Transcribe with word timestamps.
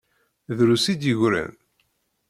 Drus 0.57 0.85
i 0.93 0.93
d-yeggran. 0.99 1.53